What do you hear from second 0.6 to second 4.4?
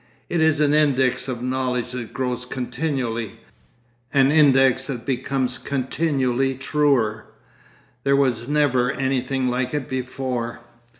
index of knowledge that grows continually, an